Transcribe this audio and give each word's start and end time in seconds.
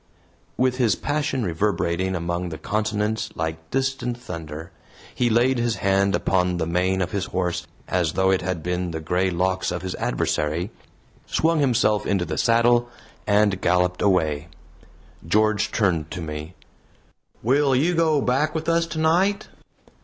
With 0.57 0.77
his 0.77 0.95
passion 0.95 1.43
reverberating 1.43 2.15
among 2.15 2.49
the 2.49 2.57
consonants 2.57 3.29
like 3.35 3.69
distant 3.69 4.17
thunder, 4.17 4.71
he 5.13 5.29
laid 5.29 5.59
his 5.59 5.75
hand 5.75 6.15
upon 6.15 6.57
the 6.57 6.65
mane 6.65 7.03
of 7.03 7.11
his 7.11 7.25
horse 7.25 7.67
as 7.87 8.13
though 8.13 8.31
it 8.31 8.41
had 8.41 8.63
been 8.63 8.89
the 8.89 8.99
gray 8.99 9.29
locks 9.29 9.69
of 9.69 9.83
his 9.83 9.93
adversary, 9.97 10.71
swung 11.27 11.59
himself 11.59 12.07
into 12.07 12.25
the 12.25 12.39
saddle 12.39 12.89
and 13.27 13.61
galloped 13.61 14.01
away. 14.01 14.47
George 15.27 15.69
turned 15.71 16.09
to 16.09 16.19
me: 16.21 16.55
"Will 17.43 17.75
you 17.75 17.93
go 17.93 18.21
back 18.21 18.55
with 18.55 18.67
us 18.67 18.87
tonight?" 18.87 19.49